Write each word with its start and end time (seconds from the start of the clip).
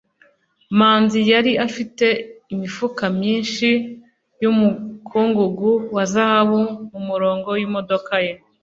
manzi 0.77 1.19
yari 1.31 1.51
afite 1.67 2.05
imifuka 2.53 3.03
myinshi 3.17 3.67
yumukungugu 4.41 5.69
wa 5.95 6.03
zahabu 6.11 6.59
mumurongo 6.91 7.47
wimodoka 7.59 8.13
ye 8.25 8.33